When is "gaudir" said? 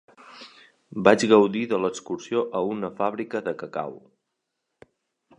1.33-1.61